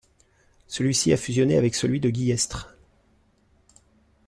[0.65, 2.75] Celui-ci a fusionné avec celui de Guillestre.